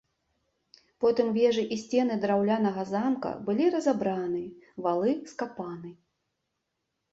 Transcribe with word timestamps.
Потым 1.03 1.27
вежы 1.35 1.65
і 1.75 1.77
сцены 1.81 2.15
драўлянага 2.23 2.87
замка 2.93 3.35
былі 3.51 3.69
разабраны, 3.77 4.43
валы 4.89 5.11
скапаны. 5.35 5.97